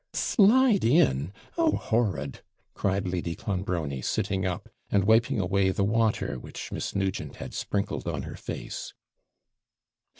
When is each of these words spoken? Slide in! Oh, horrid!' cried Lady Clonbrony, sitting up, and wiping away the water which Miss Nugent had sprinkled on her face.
Slide 0.13 0.83
in! 0.83 1.31
Oh, 1.59 1.73
horrid!' 1.75 2.41
cried 2.73 3.07
Lady 3.07 3.35
Clonbrony, 3.35 4.01
sitting 4.01 4.47
up, 4.47 4.67
and 4.89 5.03
wiping 5.03 5.39
away 5.39 5.69
the 5.69 5.83
water 5.83 6.39
which 6.39 6.71
Miss 6.71 6.95
Nugent 6.95 7.35
had 7.35 7.53
sprinkled 7.53 8.07
on 8.07 8.23
her 8.23 8.35
face. 8.35 8.95